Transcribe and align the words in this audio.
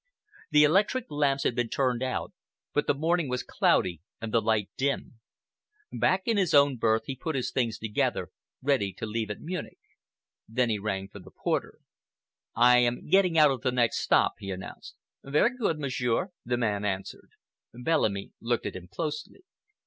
The 0.49 0.63
electric 0.63 1.11
lamps 1.11 1.43
had 1.43 1.53
been 1.53 1.69
turned 1.69 2.01
out, 2.01 2.33
but 2.73 2.87
the 2.87 2.95
morning 2.95 3.29
was 3.29 3.43
cloudy 3.43 4.01
and 4.19 4.33
the 4.33 4.41
light 4.41 4.67
dim. 4.75 5.19
Back 5.93 6.23
in 6.25 6.37
his 6.37 6.55
own 6.55 6.77
berth, 6.77 7.03
he 7.05 7.15
put 7.15 7.35
his 7.35 7.51
things 7.51 7.77
together, 7.77 8.31
ready 8.63 8.93
to 8.93 9.05
leave 9.05 9.29
at 9.29 9.41
Munich. 9.41 9.77
Then 10.49 10.71
he 10.71 10.79
rang 10.79 11.07
for 11.07 11.19
the 11.19 11.29
porter. 11.29 11.77
"I 12.55 12.79
am 12.79 13.09
getting 13.09 13.37
out 13.37 13.51
at 13.51 13.61
the 13.61 13.71
next 13.71 13.99
stop," 13.99 14.33
he 14.39 14.49
announced. 14.49 14.95
"Very 15.23 15.55
good, 15.55 15.77
Monsieur," 15.77 16.31
the 16.43 16.57
man 16.57 16.83
answered. 16.83 17.29
Bellamy 17.71 18.31
looked 18.41 18.65
at 18.65 18.75
him 18.75 18.87
closely. 18.87 19.43